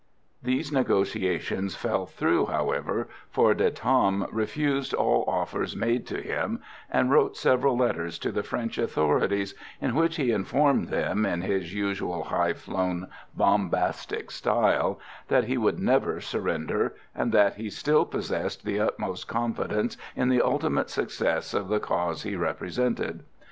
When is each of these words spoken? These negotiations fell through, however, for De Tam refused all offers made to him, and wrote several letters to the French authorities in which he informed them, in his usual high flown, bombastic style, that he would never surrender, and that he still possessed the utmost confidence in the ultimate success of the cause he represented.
These 0.41 0.71
negotiations 0.71 1.75
fell 1.75 2.07
through, 2.07 2.47
however, 2.47 3.07
for 3.29 3.53
De 3.53 3.69
Tam 3.69 4.25
refused 4.31 4.95
all 4.95 5.23
offers 5.27 5.75
made 5.75 6.07
to 6.07 6.19
him, 6.19 6.59
and 6.89 7.11
wrote 7.11 7.37
several 7.37 7.77
letters 7.77 8.17
to 8.17 8.31
the 8.31 8.41
French 8.41 8.79
authorities 8.79 9.53
in 9.79 9.93
which 9.93 10.15
he 10.15 10.31
informed 10.31 10.87
them, 10.87 11.23
in 11.23 11.41
his 11.43 11.75
usual 11.75 12.23
high 12.23 12.53
flown, 12.53 13.09
bombastic 13.35 14.31
style, 14.31 14.99
that 15.27 15.43
he 15.43 15.55
would 15.59 15.77
never 15.77 16.19
surrender, 16.19 16.95
and 17.13 17.31
that 17.31 17.57
he 17.57 17.69
still 17.69 18.03
possessed 18.03 18.65
the 18.65 18.79
utmost 18.79 19.27
confidence 19.27 19.97
in 20.15 20.29
the 20.29 20.41
ultimate 20.41 20.89
success 20.89 21.53
of 21.53 21.67
the 21.67 21.79
cause 21.79 22.23
he 22.23 22.35
represented. 22.35 23.21